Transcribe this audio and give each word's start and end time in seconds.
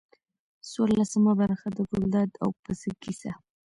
څوارلسمه 0.71 1.31
برخه 1.41 1.67
د 1.77 1.79
ګلداد 1.91 2.31
او 2.43 2.49
پسه 2.63 2.91
کیسه. 3.03 3.31